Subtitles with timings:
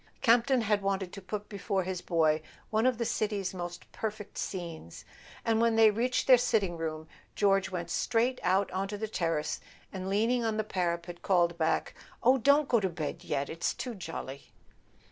[0.23, 4.35] Campton had wanted to put be¬ fore his boy one of the city's most perfect
[4.35, 5.05] scenes;
[5.45, 9.59] and when they reached their sitting room George went straight out onto the terrace,
[9.93, 11.93] and leaning on the para¬ pet, called back:
[12.23, 14.51] "Oh, don't go to bed yet—it's too jolly."